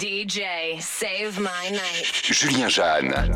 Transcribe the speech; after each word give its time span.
DJ, 0.00 0.80
save 0.80 1.38
my 1.38 1.68
night. 1.68 2.04
Julien 2.10 2.70
Jeanne. 2.70 3.12
Oh. 3.12 3.32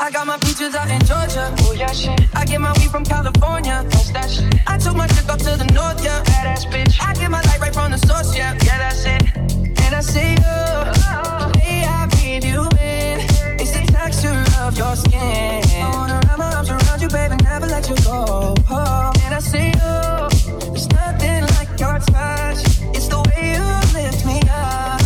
I 0.00 0.10
got 0.10 0.26
my 0.26 0.38
peaches 0.38 0.74
out 0.74 0.88
in 0.88 0.98
Georgia. 1.00 1.54
Oh 1.58 1.74
yeah, 1.76 1.92
shit. 1.92 2.18
I 2.34 2.46
get 2.46 2.62
my 2.62 2.72
weed 2.78 2.90
from 2.90 3.04
California. 3.04 3.84
That's 3.90 4.10
that 4.12 4.30
shit. 4.30 4.54
I 4.66 4.78
took 4.78 4.96
my 4.96 5.06
chick 5.08 5.28
up 5.28 5.40
to 5.40 5.54
the 5.58 5.70
north, 5.74 6.02
yeah. 6.02 6.24
Badass 6.24 6.72
bitch. 6.72 6.98
I 7.06 7.12
get 7.12 7.30
my 7.30 7.42
light 7.42 7.60
right 7.60 7.74
from 7.74 7.90
the 7.90 7.98
source, 7.98 8.34
yeah. 8.34 8.54
Yeah, 8.64 8.78
that's 8.78 9.04
it. 9.04 9.36
And 9.36 9.94
I 9.94 10.00
say, 10.00 10.36
oh, 10.40 11.52
hey, 11.58 11.84
I 11.84 12.06
breathe 12.06 12.44
you 12.44 12.62
in. 12.80 13.20
It's 13.60 13.72
the 13.72 13.84
texture 13.92 14.42
of 14.62 14.74
your 14.78 14.96
skin. 14.96 15.20
I 15.20 15.90
wanna 15.92 16.20
wrap 16.24 16.38
my 16.38 16.54
arms 16.54 16.70
around 16.70 16.87
you, 17.02 17.08
baby, 17.08 17.36
never 17.42 17.66
let 17.66 17.88
you 17.88 17.96
go. 17.96 18.54
Oh, 18.70 19.12
and 19.24 19.34
I 19.34 19.40
say, 19.40 19.72
oh, 19.82 20.28
there's 20.70 20.88
nothing 20.88 21.42
like 21.56 21.68
your 21.78 21.98
touch. 21.98 22.58
It's 22.96 23.08
the 23.08 23.20
way 23.26 23.54
you 23.54 23.64
lift 23.94 24.24
me 24.26 24.40
up. 24.50 25.00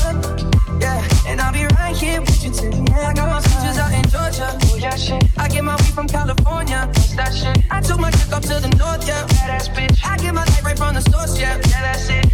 Yeah, 0.81 1.29
and 1.29 1.41
I'll 1.41 1.53
be 1.53 1.65
right 1.77 1.97
here 1.97 2.21
with 2.21 2.45
you 2.45 2.51
till 2.53 2.71
the 2.71 2.77
end. 2.79 2.91
I 2.91 3.13
got 3.13 3.29
my 3.29 3.41
peaches 3.41 3.79
out 3.79 3.93
in 3.93 4.03
Georgia. 4.09 4.59
Oh 4.65 4.77
yeah, 4.77 4.97
shit. 4.97 5.25
I 5.39 5.49
get 5.49 5.65
my 5.65 5.77
weed 5.77 5.95
from 5.95 6.09
California. 6.09 6.89
That's 6.93 7.17
that 7.17 7.35
shit. 7.35 7.65
I 7.71 7.81
took 7.81 8.01
my 8.01 8.11
chick 8.11 8.33
up 8.33 8.43
to 8.43 8.61
the 8.61 8.69
north, 8.79 9.07
yeah. 9.07 9.27
Badass 9.27 9.69
bitch. 9.75 10.05
I 10.05 10.17
get 10.19 10.35
my 10.35 10.45
light 10.45 10.63
right 10.63 10.79
from 10.79 10.95
the 10.95 11.03
source, 11.03 11.39
yeah. 11.39 11.57
Yeah, 11.69 11.83
that's 11.83 12.09
it. 12.09 12.27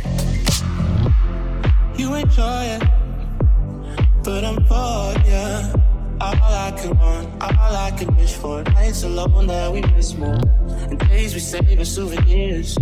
You 1.98 2.14
enjoy 2.14 2.64
it, 2.77 2.83
but 4.22 4.45
I'm 4.45 4.62
bored, 4.64 5.22
yeah. 5.27 5.88
All 6.20 6.34
I 6.34 6.72
can 6.77 6.98
want, 6.98 7.28
all 7.40 7.77
I 7.77 7.92
can 7.96 8.14
wish 8.16 8.34
for. 8.34 8.62
Nights 8.64 9.04
alone 9.04 9.46
that 9.46 9.72
we 9.72 9.80
miss 9.82 10.16
more, 10.16 10.41
and 10.91 10.98
days 11.08 11.32
we 11.32 11.41
save 11.41 11.78
as 11.78 11.94
souvenirs. 11.94 12.77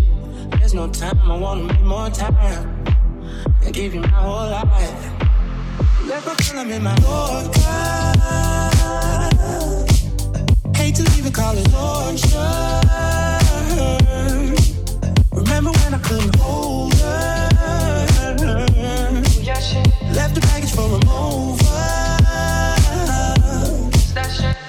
There's 0.59 0.73
no 0.73 0.89
time, 0.89 1.21
I 1.31 1.37
wanna 1.37 1.65
make 1.65 1.83
more 1.83 2.09
time 2.09 2.85
and 3.63 3.75
give 3.75 3.95
you 3.95 4.01
my 4.01 4.09
whole 4.09 4.51
life. 4.51 5.27
Go 6.09 6.35
till 6.37 6.59
I'm 6.59 6.71
in 6.71 6.83
my 6.83 6.97
Yorker. 7.03 7.61
Hate 10.75 10.95
to 10.97 11.03
leave 11.03 11.19
even 11.19 11.33
call 11.33 11.57
it 11.59 11.71
torture. 11.71 12.81
Remember 15.33 15.71
when 15.73 15.95
I 15.95 15.99
couldn't 15.99 16.37
hold 16.37 16.86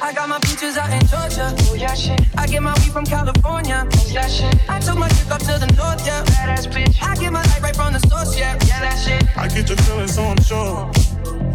I 0.08 0.14
got 0.14 0.30
my 0.30 0.40
peaches 0.40 0.78
out 0.78 0.90
in 0.90 1.06
Georgia. 1.06 1.54
Oh 1.68 1.76
yeah, 1.76 1.94
shit. 1.94 2.18
I 2.38 2.48
get 2.48 2.64
my 2.64 2.74
weed 2.76 2.94
from 2.94 3.04
California. 3.04 3.86
Oh 3.92 4.08
yeah, 4.10 4.26
shit. 4.30 4.56
I 4.70 4.80
took 4.80 4.98
my 4.98 5.10
chick 5.10 5.30
up 5.30 5.42
to 5.42 5.60
the 5.60 5.68
north, 5.76 6.00
yeah. 6.08 6.24
Badass 6.24 6.72
bitch. 6.72 7.04
I 7.04 7.14
get 7.18 7.34
my 7.34 7.44
light 7.44 7.62
right 7.62 7.76
from 7.76 7.92
the 7.92 8.00
source, 8.00 8.40
yeah. 8.40 8.54
Yeah, 8.66 8.80
that 8.88 8.96
shit. 9.04 9.38
I 9.38 9.50
get 9.50 9.68
your 9.68 9.78
feelings, 9.80 10.16
so 10.16 10.24
I'm 10.24 10.42
sure. 10.42 10.90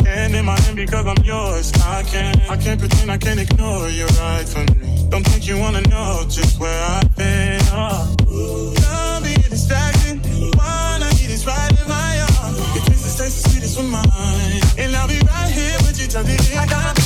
And 0.06 0.34
in 0.34 0.44
my 0.44 0.60
hand 0.60 0.76
because 0.76 1.06
I'm 1.06 1.24
yours. 1.24 1.72
I 1.80 2.02
can't, 2.02 2.36
I 2.50 2.58
can't 2.58 2.78
pretend 2.78 3.10
I 3.10 3.16
can't 3.16 3.40
ignore 3.40 3.88
you 3.88 4.04
right 4.20 4.46
from 4.46 4.66
me. 4.78 5.08
Don't 5.08 5.26
think 5.26 5.46
you 5.46 5.56
wanna 5.56 5.80
know 5.88 6.22
just 6.28 6.60
where 6.60 6.84
I've 6.84 7.08
been. 7.16 7.58
Oh. 7.72 8.04
Don't 8.84 9.24
be 9.24 9.32
a 9.32 9.48
distraction. 9.48 10.20
Wanna 10.60 11.08
be 11.16 11.24
this 11.24 11.46
right 11.46 11.72
in 11.72 11.88
my 11.88 12.20
arms. 12.36 12.58
Your 12.76 12.84
kisses 12.84 13.16
taste 13.16 13.44
the 13.44 13.48
sweetest 13.48 13.78
with 13.78 13.88
mine. 13.88 14.60
And 14.76 14.94
I'll 14.94 15.08
be 15.08 15.20
right 15.24 15.48
here 15.48 15.78
with 15.88 15.98
you 15.98 16.06
till 16.06 16.22
the 16.22 16.36
end. 16.36 16.60
I 16.60 16.66
got 16.68 17.01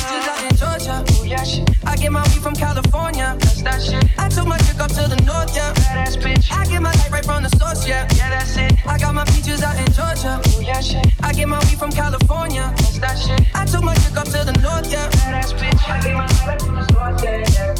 yeah, 1.27 1.43
shit. 1.43 1.69
I 1.85 1.95
get 1.95 2.11
my 2.11 2.23
weed 2.29 2.41
from 2.41 2.55
California. 2.55 3.35
That's 3.39 3.61
that 3.61 3.81
shit. 3.81 4.03
I 4.17 4.29
took 4.29 4.47
my 4.47 4.57
chick 4.59 4.79
up 4.79 4.89
to 4.91 5.07
the 5.07 5.21
north, 5.25 5.55
yeah. 5.55 5.73
Badass 5.73 6.17
bitch. 6.17 6.51
I 6.51 6.65
get 6.65 6.81
my 6.81 6.91
light 6.91 7.11
right 7.11 7.25
from 7.25 7.43
the 7.43 7.49
source, 7.49 7.87
yeah. 7.87 8.07
Yeah, 8.15 8.29
that's 8.29 8.55
it. 8.57 8.73
I 8.87 8.97
got 8.97 9.13
my 9.13 9.25
peaches 9.25 9.61
out 9.63 9.77
in 9.77 9.91
Georgia. 9.91 10.39
Oh 10.47 10.61
yeah, 10.61 10.79
shit. 10.79 11.05
I 11.21 11.33
get 11.33 11.47
my 11.47 11.59
weed 11.59 11.77
from 11.77 11.91
California. 11.91 12.73
That's 12.77 12.99
that 12.99 13.17
shit. 13.19 13.41
I 13.53 13.65
took 13.65 13.83
my 13.83 13.95
chick 13.95 14.15
up 14.17 14.25
to 14.25 14.43
the 14.45 14.53
north, 14.63 14.91
yeah. 14.91 15.09
Badass 15.09 15.53
bitch. 15.59 15.89
I 15.89 16.01
get 16.01 16.13
my 16.15 16.25
light 16.25 16.47
right 16.47 16.61
from 16.61 16.75
the 16.75 16.85
source, 16.93 17.23
yeah, 17.23 17.37
yeah. 17.37 17.75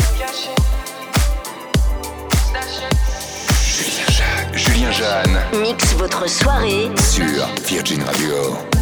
Oh 0.00 0.16
yeah, 0.18 0.32
shit. 0.32 0.58
That's 2.32 2.52
that 2.52 2.68
shit. 2.72 2.94
Julien 3.76 4.10
Jeanne. 4.16 4.54
Julien 4.56 4.92
Jeanne 4.92 5.60
Mix 5.60 5.94
votre 5.94 6.26
soirée 6.28 6.90
sur 6.96 7.26
Virgin 7.68 8.02
Radio. 8.02 8.73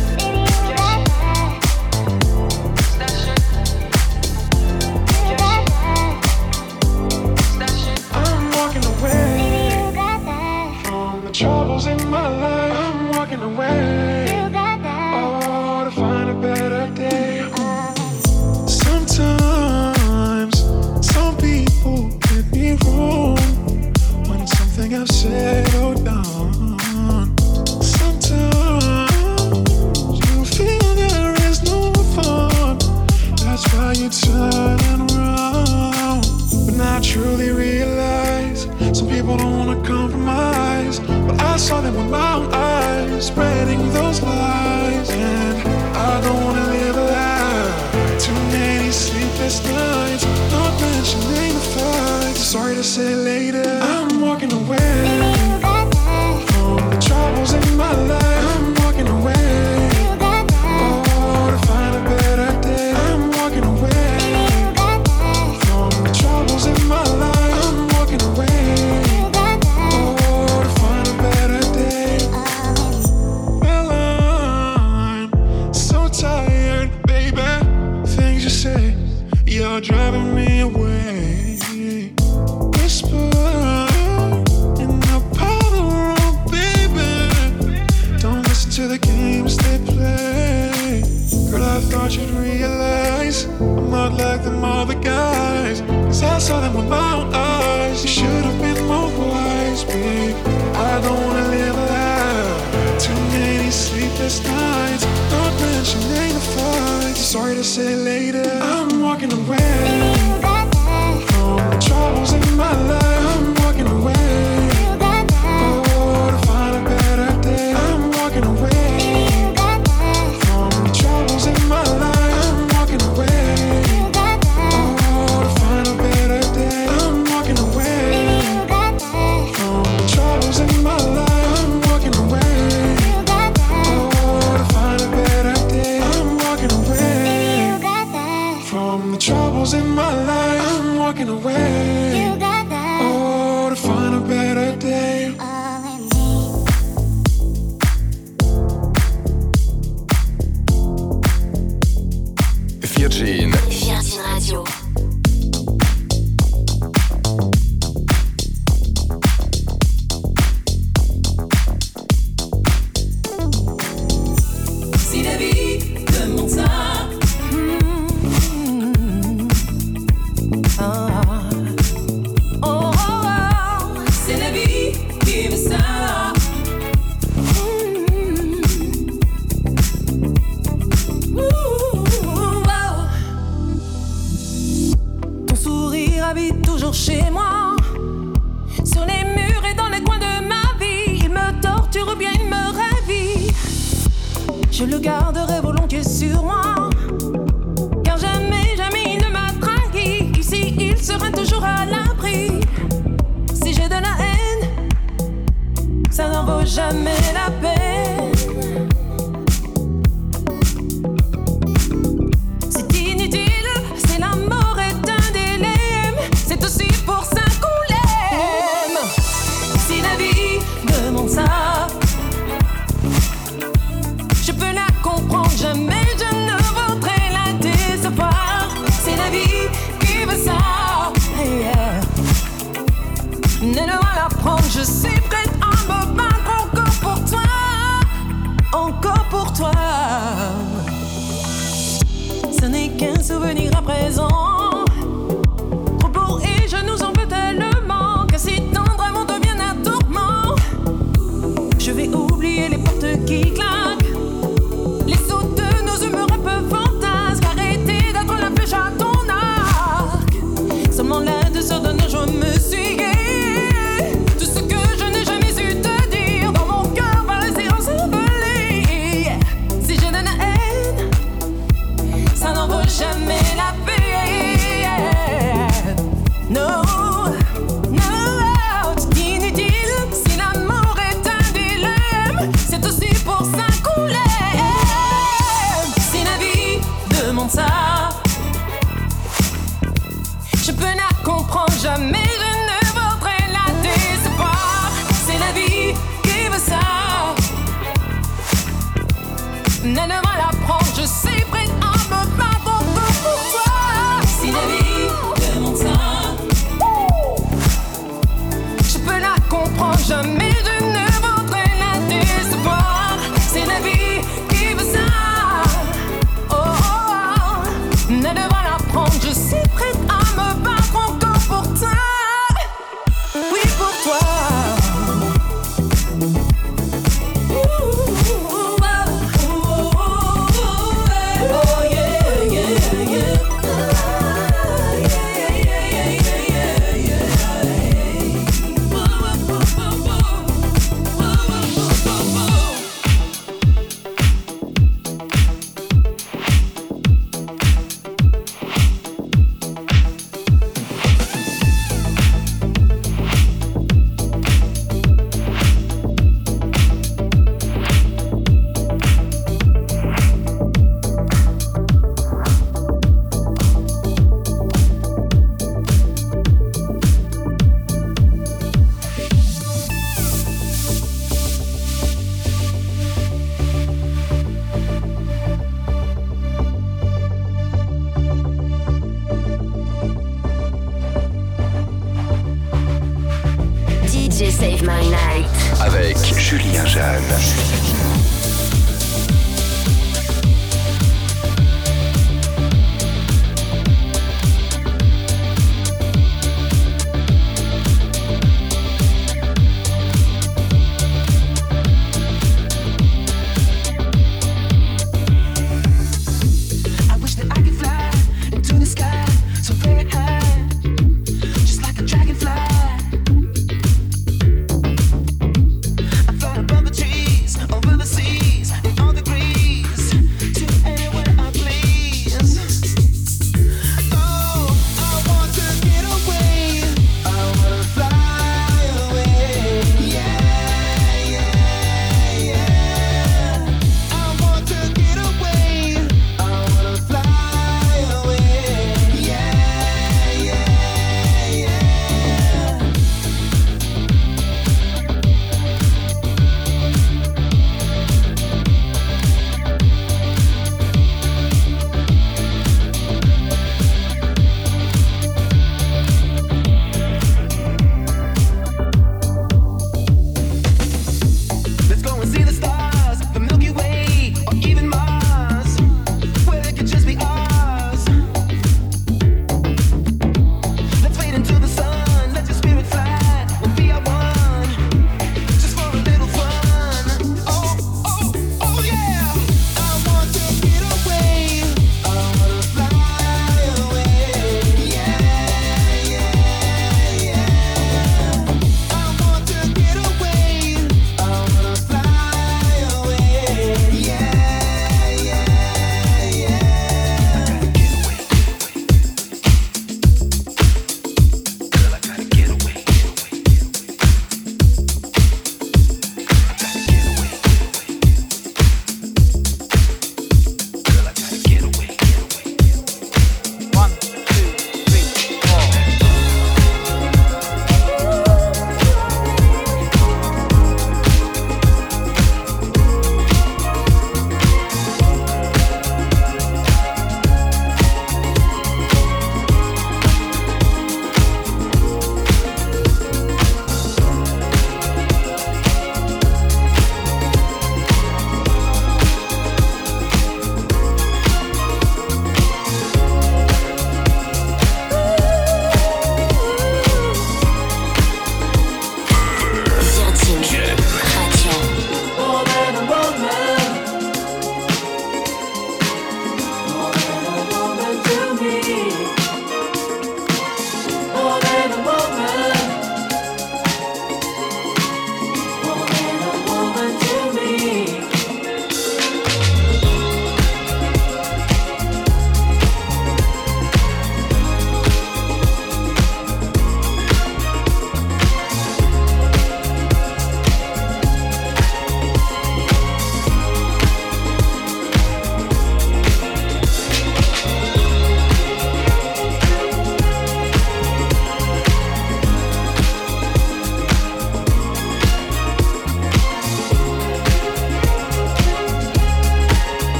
Truly 37.12 37.50
realize 37.52 38.62
some 38.96 39.06
people 39.06 39.36
don't 39.36 39.58
wanna 39.58 39.86
compromise. 39.86 40.98
But 40.98 41.38
I 41.42 41.58
saw 41.58 41.82
them 41.82 41.94
with 41.94 42.08
my 42.08 42.36
own 42.36 42.48
eyes, 42.54 43.26
spreading 43.26 43.82
those 43.92 44.22
lies. 44.22 45.10
And 45.10 45.58
I 45.94 46.20
don't 46.22 46.42
wanna 46.42 46.66
live 46.68 46.96
a 46.96 47.06
lie. 47.16 48.18
Too 48.18 48.40
many 48.56 48.90
sleepless 48.90 49.62
nights, 49.62 50.24
not 50.52 50.72
mentioning 50.80 51.52
the 51.52 51.64
fights. 51.76 52.40
Sorry 52.40 52.74
to 52.76 52.82
say 52.82 53.14
later, 53.14 53.68
I'm 53.82 54.22
walking 54.22 54.52
away 54.52 55.21
Thought 92.12 92.30
realize 92.42 93.46
I'm 93.58 93.90
not 93.90 94.12
like 94.12 94.42
them 94.44 94.62
other 94.62 95.00
guys. 95.00 95.80
Cause 95.80 96.22
I 96.22 96.38
saw 96.38 96.60
them 96.60 96.74
with 96.74 96.86
my 96.86 97.14
own 97.14 97.32
eyes. 97.32 98.02
You 98.02 98.08
should 98.08 98.44
have 98.44 98.60
been 98.60 98.84
more 98.86 99.08
wise, 99.18 99.84
babe. 99.84 100.36
I 100.74 101.00
don't 101.00 101.22
wanna 101.24 101.48
live 101.48 101.74
a 101.74 101.86
lie. 101.86 102.98
Too 102.98 103.14
many 103.32 103.70
sleepless 103.70 104.44
nights, 104.44 105.06
not 105.30 105.58
mentioning 105.60 106.34
the 106.34 106.44
fights. 106.54 107.20
Sorry 107.20 107.54
to 107.54 107.64
say 107.64 107.96
later, 107.96 108.44
I'm 108.60 109.00
walking 109.00 109.32
away 109.32 110.12
from 111.28 111.56
the 111.70 111.78
troubles 111.80 112.34
in 112.34 112.56
my 112.58 112.78
life. 112.88 113.21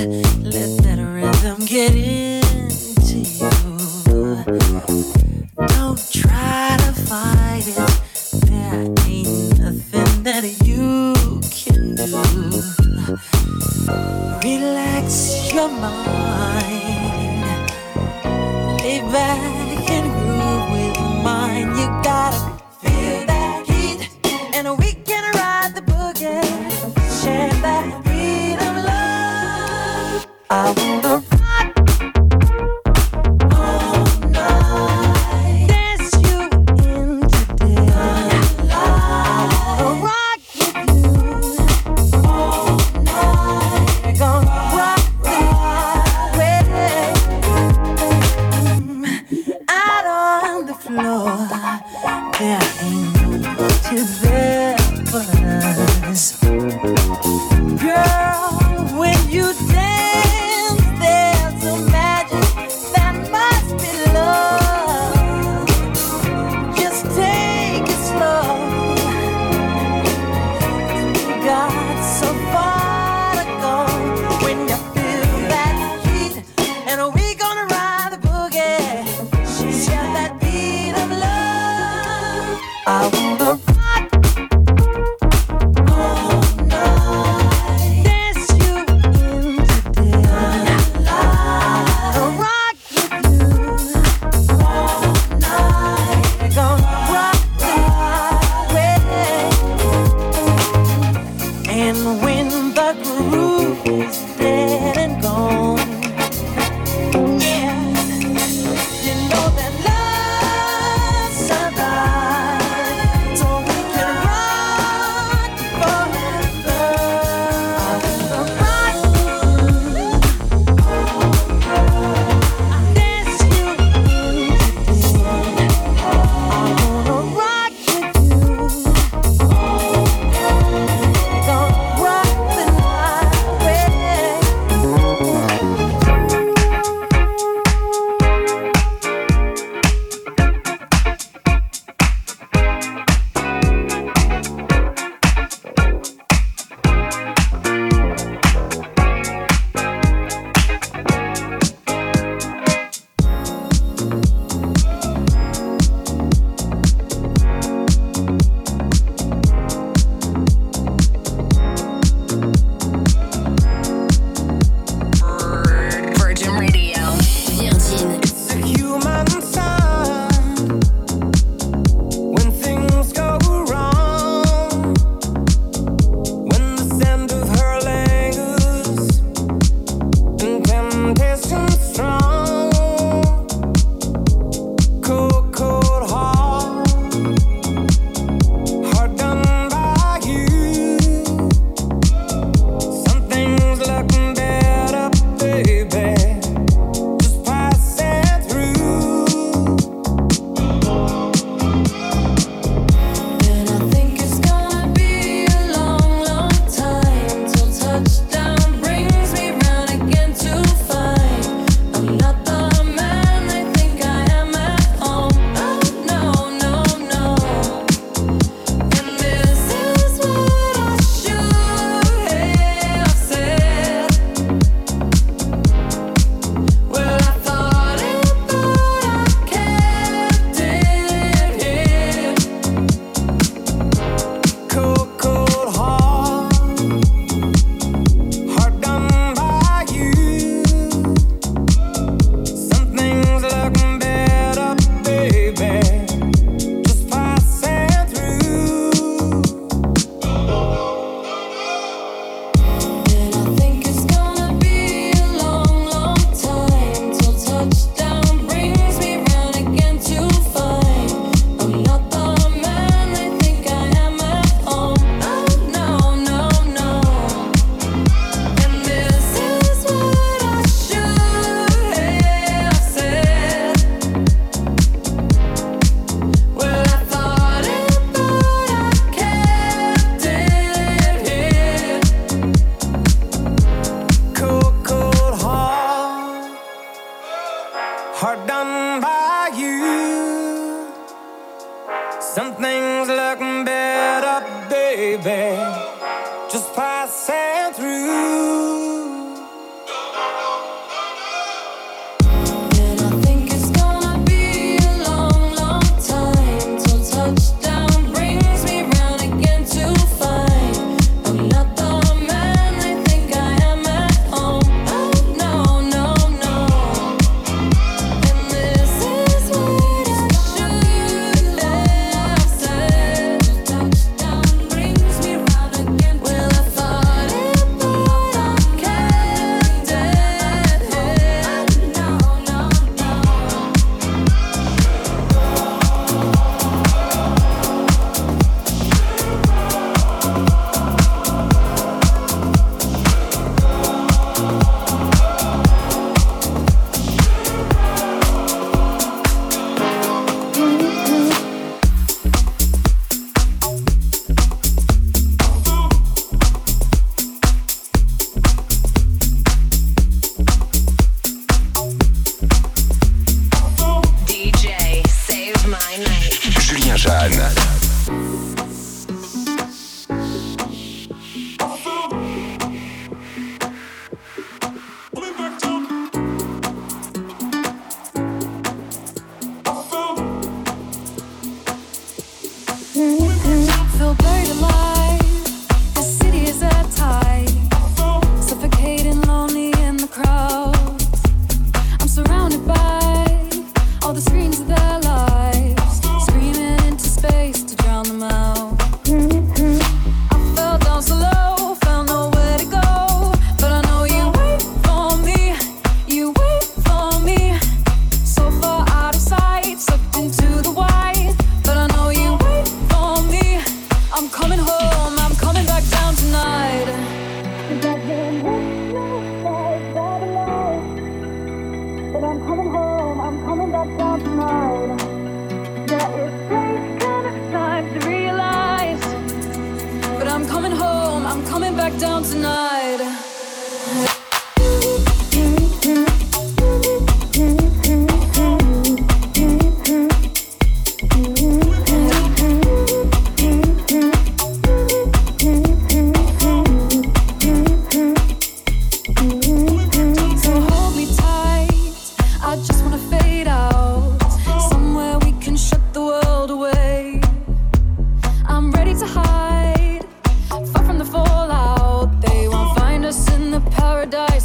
Mm-hmm. 0.00 0.29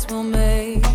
we'll 0.09 0.23
make. 0.23 0.94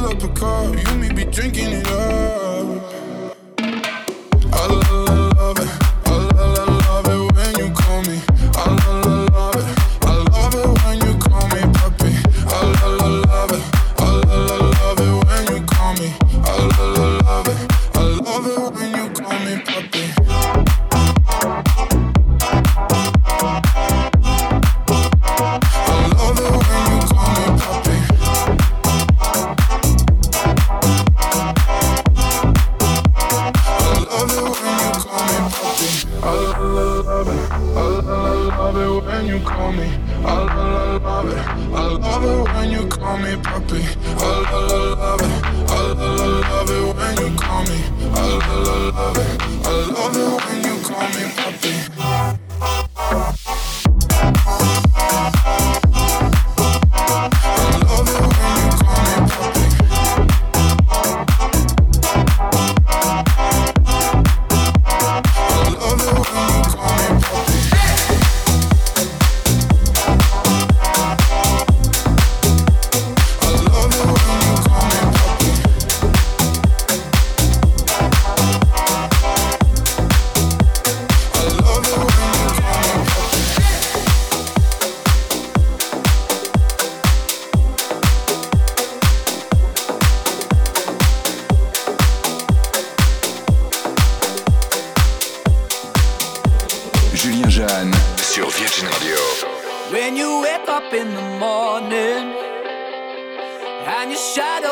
fill 0.00 0.10
up 0.10 0.22
a 0.22 0.28
car. 0.28 0.64
You 0.76 0.94
may 0.96 1.12
be 1.12 1.24
drinking 1.24 1.72
it 1.72 1.86
up. 1.88 2.49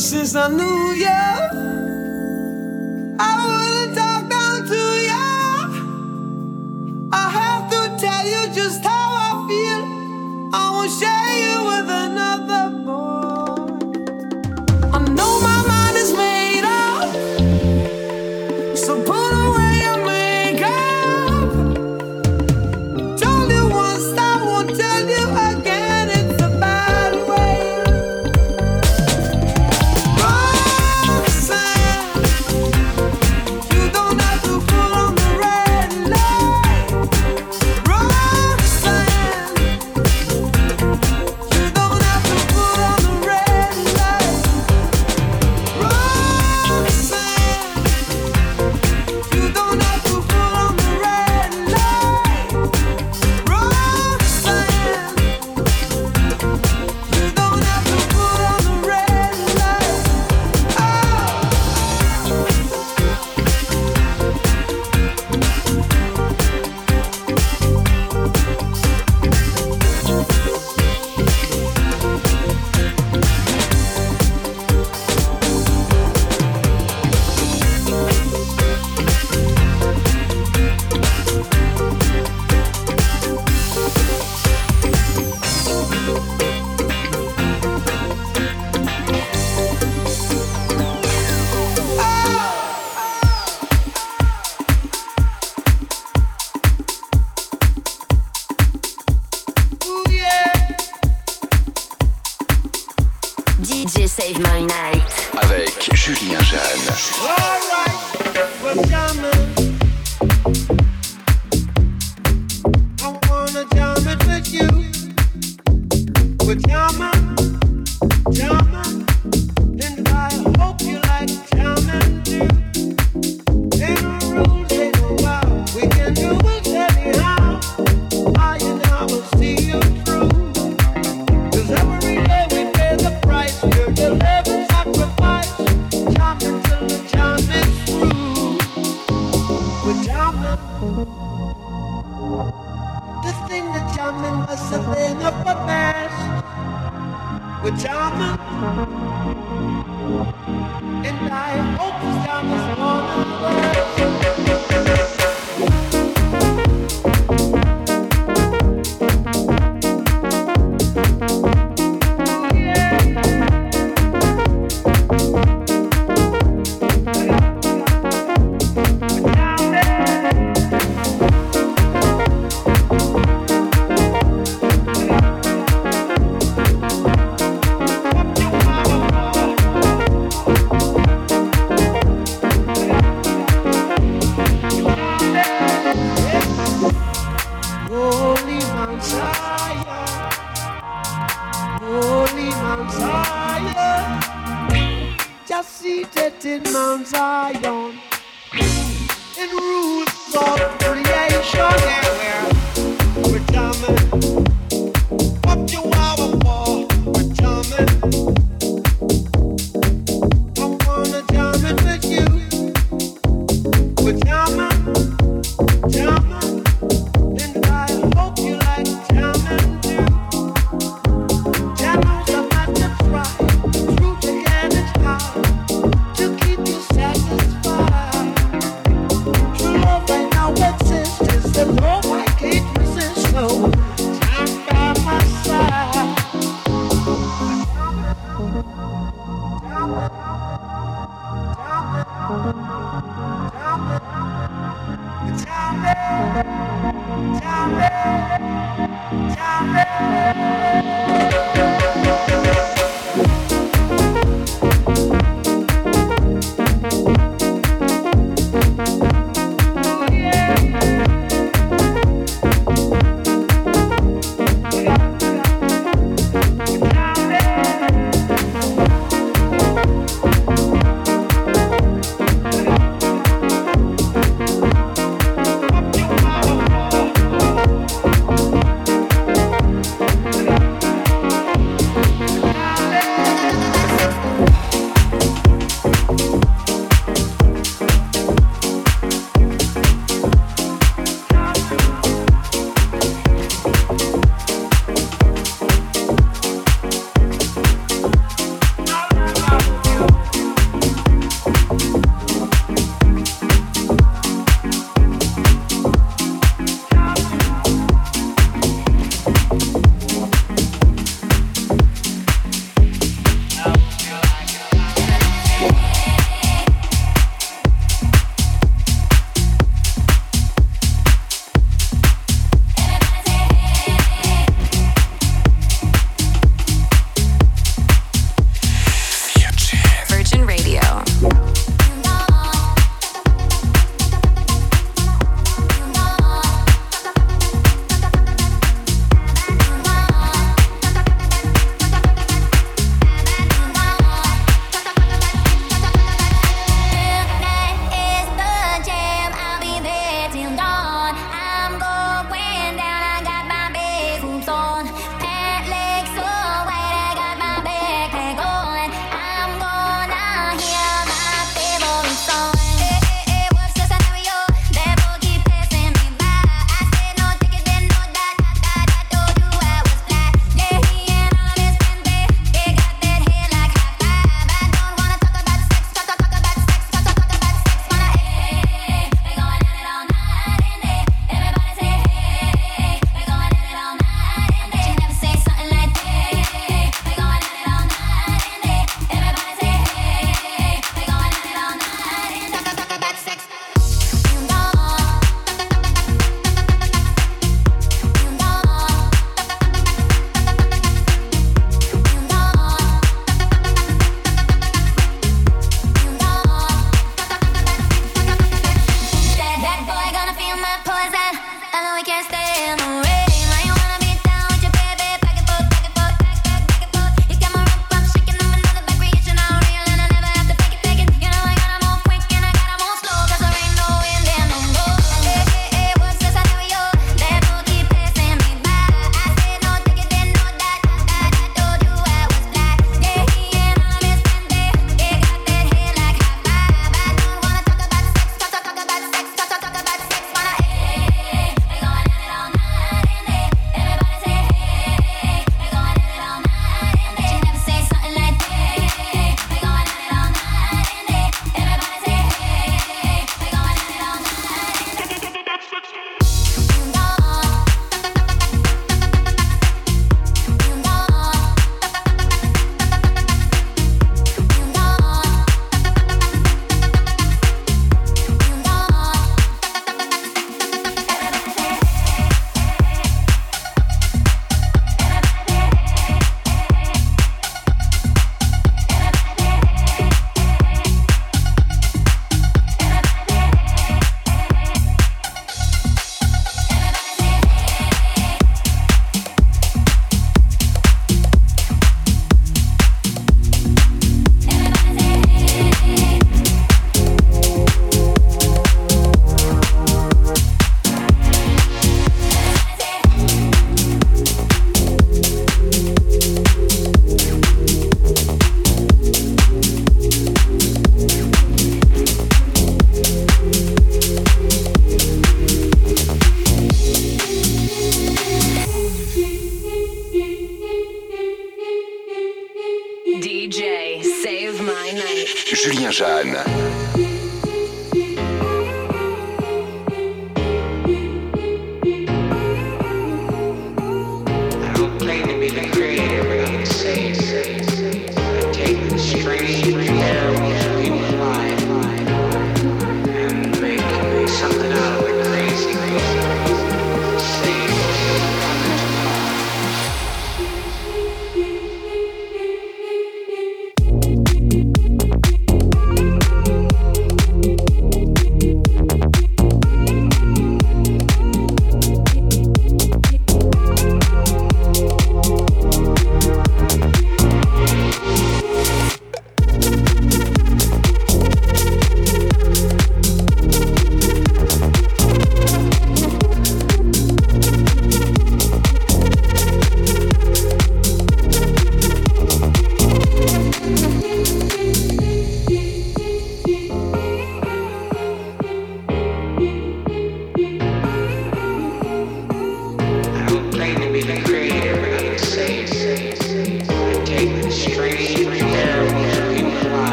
since 0.00 0.34
I 0.34 0.48
knew 0.48 0.92
you. 0.92 1.19